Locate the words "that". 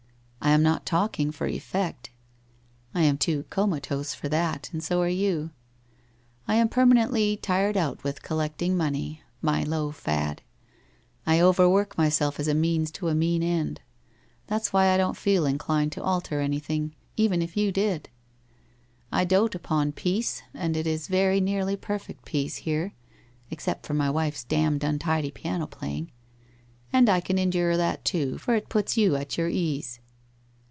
4.29-4.71, 27.77-28.03